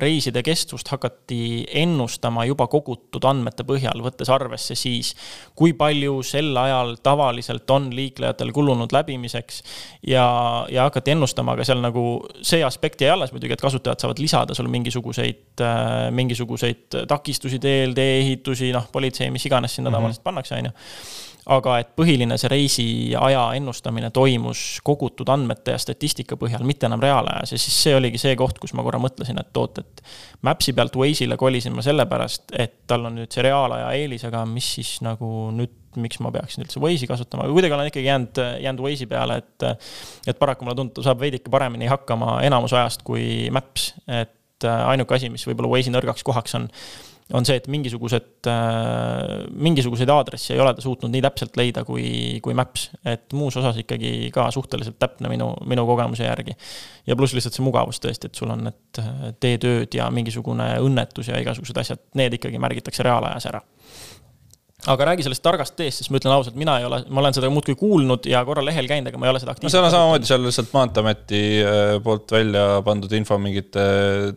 [0.02, 5.14] reiside kestvust hakati ennustama juba kogutud andmete põhjal, võttes arvesse siis,
[5.56, 9.62] kui palju sel ajal tavaliselt on liiklejatel kulunud läbimiseks.
[10.06, 10.26] ja,
[10.70, 12.04] ja hakati ennustama ka seal nagu
[12.42, 17.94] see aspekt jäi alles muidugi, et kasutajad saavad lisada sul mingisuguseid, äh, mingisuguseid takistusi teel,
[17.94, 19.98] tee-ehitusi, noh, politsei, mis iganes sinna mm -hmm.
[19.98, 20.76] tavaliselt pannakse, on ju
[21.52, 27.52] aga et põhiline see reisiaja ennustamine toimus kogutud andmete ja statistika põhjal, mitte enam reaalajas.
[27.52, 30.04] Ja siis see oligi see koht, kus ma korra mõtlesin, et oot, et
[30.44, 34.74] Maps'i pealt Waze'ile kolisin ma sellepärast, et tal on nüüd see reaalaja eelis, aga mis
[34.78, 38.86] siis nagu nüüd miks ma peaksin üldse Waze'i kasutama, aga kuidagi olen ikkagi jäänud, jäänud
[38.86, 39.66] Waze'i peale, et
[40.26, 45.30] et paraku mulle tundub, saab veidike paremini hakkama enamus ajast kui Maps, et ainuke asi,
[45.30, 46.68] mis võib-olla Waze'i nõrgaks kohaks on,
[47.32, 48.48] on see, et mingisugused,
[49.56, 52.04] mingisuguseid aadresse ei ole ta suutnud nii täpselt leida kui,
[52.44, 52.90] kui Maps.
[53.04, 56.56] et muus osas ikkagi ka suhteliselt täpne minu, minu kogemuse järgi.
[57.06, 59.02] ja pluss lihtsalt see mugavus tõesti, et sul on need
[59.40, 63.64] teetööd ja mingisugune õnnetus ja igasugused asjad, need ikkagi märgitakse reaalajas ära
[64.90, 67.50] aga räägi sellest targast teest, sest ma ütlen ausalt, mina ei ole, ma olen seda
[67.52, 69.70] muudkui kuulnud ja korra lehel käinud, aga ma ei ole seda aktiivselt.
[69.70, 73.86] no seal on samamoodi seal lihtsalt Maanteeameti äh, poolt välja pandud info mingite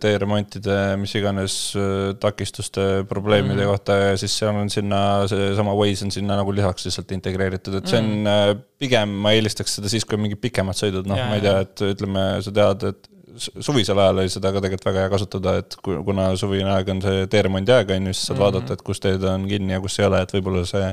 [0.03, 3.73] teeremontide, mis iganes äh, takistuste, probleemide mm.
[3.73, 7.91] kohta ja siis seal on sinna, seesama Waze on sinna nagu lisaks lihtsalt integreeritud, et
[7.91, 8.63] see on mm.
[8.79, 11.87] pigem, ma eelistaks seda siis, kui on mingid pikemad sõidud, noh, ma ei tea, et
[11.91, 16.29] ütleme, sa tead, et suvisel ajal oli seda ka tegelikult väga hea kasutada, et kuna
[16.39, 18.45] suvine aeg on see teeremondi aeg, on ju, siis saad mm -hmm.
[18.45, 20.89] vaadata, et kus teed on kinni ja kus ei ole, et võib-olla see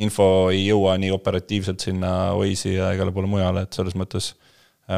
[0.00, 4.34] info ei jõua nii operatiivselt sinna Waze'i ja igale poole mujale, et selles mõttes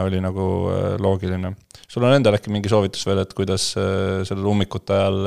[0.00, 1.52] oli nagu äh, loogiline.
[1.88, 5.20] sul on endal äkki mingi soovitus veel, et kuidas äh, sellel ummikute ajal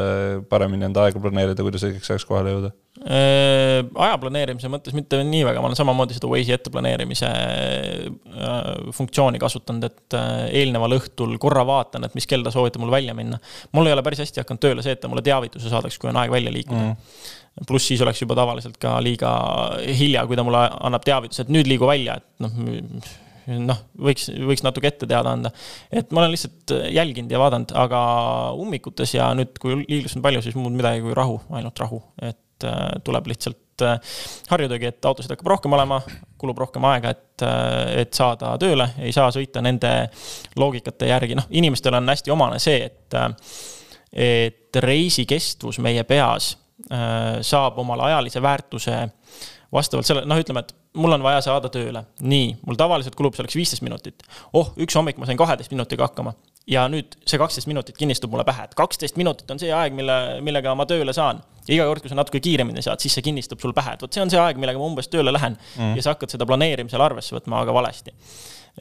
[0.49, 2.73] paremini enda aega planeerida, kuidas õigeks ajaks kohale jõuda?
[2.95, 8.53] Äh, aja planeerimise mõttes mitte nii väga, ma olen samamoodi seda Waze'i etteplaneerimise äh,
[8.95, 13.13] funktsiooni kasutanud, et äh, eelneval õhtul korra vaatan, et mis kell ta soovitab mul välja
[13.17, 13.41] minna.
[13.75, 16.21] mul ei ole päris hästi hakanud tööle see, et ta mulle teavituse saadaks, kui on
[16.21, 17.67] aeg välja liikuda mm.
[17.67, 19.35] pluss siis oleks juba tavaliselt ka liiga
[19.85, 22.57] hilja, kui ta mulle annab teavituse, et nüüd liigu välja, et noh,
[23.47, 25.51] noh, võiks, võiks natuke ette teada anda.
[25.91, 28.01] et ma olen lihtsalt jälginud ja vaadanud, aga
[28.61, 32.67] ummikutes ja nüüd, kui liiklust on palju, siis muud midagi kui rahu, ainult rahu, et
[32.67, 34.17] äh, tuleb lihtsalt äh,
[34.49, 36.01] harjudagi, et autosid hakkab rohkem olema,
[36.41, 39.93] kulub rohkem aega, et, äh, et saada tööle, ei saa sõita nende
[40.57, 43.19] loogikate järgi, noh, inimestel on hästi omane see, et,
[44.11, 46.55] et reisi kestvus meie peas
[46.85, 48.97] saab omale ajalise väärtuse
[49.73, 52.05] vastavalt sellele, noh, ütleme, et mul on vaja saada tööle.
[52.23, 54.25] nii, mul tavaliselt kulub selleks viisteist minutit.
[54.53, 56.35] oh, üks hommik ma sain kaheteist minutiga hakkama
[56.69, 60.15] ja nüüd see kaksteist minutit kinnistub mulle pähe, et kaksteist minutit on see aeg, mille,
[60.45, 61.41] millega ma tööle saan.
[61.67, 64.13] ja iga kord, kui sa natuke kiiremini saad, siis see kinnistub sul pähe, et vot
[64.13, 65.95] see on see aeg, millega ma umbes tööle lähen mm.
[65.97, 68.13] ja sa hakkad seda planeerimisel arvesse võtma, aga valesti.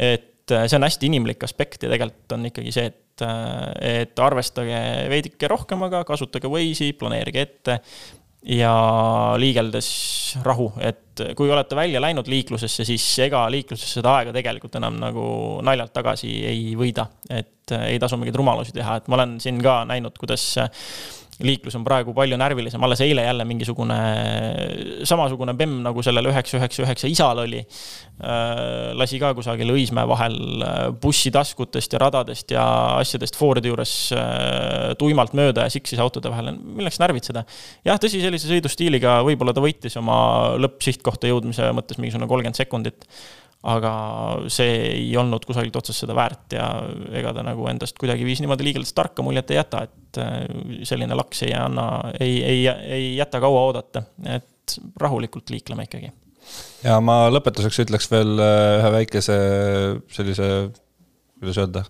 [0.01, 4.25] et äh, see on hästi inimlik aspekt ja tegelikult on ikkagi see, et, äh, et
[4.25, 7.81] arvestage veidike rohkemaga, kasutage Waze'i, planeerige ette
[8.45, 8.75] ja
[9.41, 9.89] liigeldes
[10.45, 11.04] rahu, et
[11.37, 15.27] kui olete välja läinud liiklusesse, siis ega liikluses seda aega tegelikult enam nagu
[15.67, 17.07] naljalt tagasi ei võida.
[17.31, 20.45] et ei tasu mingeid rumalusi teha, et ma olen siin ka näinud, kuidas
[21.43, 23.97] liiklus on praegu palju närvilisem, alles eile jälle mingisugune
[25.09, 27.63] samasugune bemm nagu sellel üheksa, üheksa, üheksa isal oli.
[28.23, 32.65] Äh, lasi ka kusagil Õismäe vahel äh, bussitaskutest ja radadest ja
[33.01, 37.45] asjadest Fordi juures äh, tuimalt mööda ja siksis autode vahele, milleks närvitseda.
[37.87, 40.19] jah, tõsi, sellise sõidustiiliga võib-olla ta võitis oma
[40.61, 43.09] lõppsihtkohta jõudmise mõttes mingisugune kolmkümmend sekundit
[43.65, 43.93] aga
[44.53, 46.67] see ei olnud kusagilt otsast seda väärt ja
[47.17, 50.35] ega ta nagu endast kuidagi viis niimoodi liigelt tarka muljet ei jäta, et äh,
[50.85, 51.89] selline laks ei anna,
[52.21, 56.13] ei, ei, ei jäta kaua oodata, et rahulikult liikleme ikkagi.
[56.85, 59.39] ja ma lõpetuseks ütleks veel äh, ühe väikese
[60.13, 60.51] sellise,
[61.41, 61.87] kuidas öelda,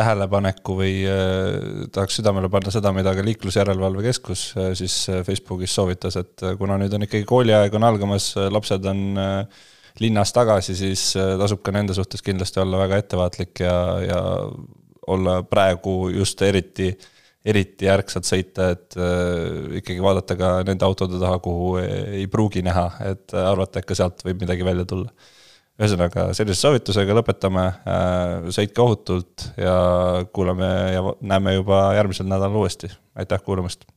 [0.00, 1.56] tähelepaneku või eh,
[1.92, 4.44] tahaks südamele panna seda, mida ka Liiklusjärelevalve Keskus
[4.78, 4.94] siis
[5.26, 9.66] Facebookis soovitas, et kuna nüüd on ikkagi kooliaeg on algamas, lapsed on äh,
[10.00, 13.74] linnas tagasi, siis äh, tasub ka nende suhtes kindlasti olla väga ettevaatlik ja,
[14.04, 14.20] ja
[15.10, 16.92] olla praegu just eriti,
[17.44, 22.88] eriti järgsalt sõita, et äh, ikkagi vaadata ka nende autode taha, kuhu ei pruugi näha,
[23.10, 25.12] et arvata, et ka sealt võib midagi välja tulla.
[25.80, 29.78] ühesõnaga, sellise soovitusega lõpetame äh,, sõitke ohutult ja
[30.32, 33.88] kuulame ja näeme juba järgmisel nädalal uuesti, aitäh kuulamast